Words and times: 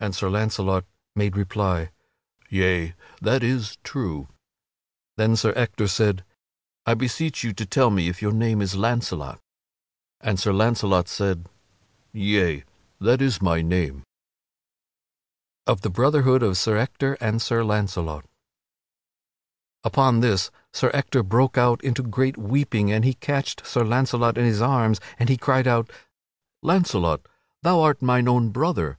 And 0.00 0.14
Sir 0.14 0.28
Launcelot 0.28 0.84
made 1.16 1.34
reply: 1.34 1.92
"Yea, 2.50 2.94
that 3.22 3.42
is 3.42 3.78
true." 3.82 4.28
Then 5.16 5.34
Sir 5.34 5.54
Ector 5.56 5.88
said: 5.88 6.26
"I 6.84 6.92
beseech 6.92 7.42
you 7.42 7.54
to 7.54 7.64
tell 7.64 7.88
me 7.88 8.08
if 8.08 8.20
your 8.20 8.32
name 8.32 8.60
is 8.60 8.74
Launcelot." 8.74 9.40
And 10.20 10.38
Sir 10.38 10.52
Launcelot 10.52 11.08
said: 11.08 11.48
"Yea, 12.12 12.64
that 13.00 13.22
is 13.22 13.40
my 13.40 13.62
name." 13.62 14.04
[Sidenote: 14.04 14.04
Of 15.68 15.80
the 15.80 15.88
brotherhood 15.88 16.42
of 16.42 16.58
Sir 16.58 16.76
Ector 16.76 17.14
and 17.18 17.40
Sir 17.40 17.64
Launcelot] 17.64 18.26
Upon 19.82 20.20
this 20.20 20.50
Sir 20.74 20.90
Ector 20.92 21.22
broke 21.22 21.56
out 21.56 21.82
into 21.82 22.02
great 22.02 22.36
weeping 22.36 22.92
and 22.92 23.06
he 23.06 23.14
catched 23.14 23.66
Sir 23.66 23.84
Launcelot 23.84 24.36
in 24.36 24.44
his 24.44 24.60
arms 24.60 25.00
and 25.18 25.30
he 25.30 25.38
cried 25.38 25.66
out: 25.66 25.90
"Launcelot, 26.62 27.22
thou 27.62 27.80
art 27.80 28.02
mine 28.02 28.28
own 28.28 28.50
brother! 28.50 28.98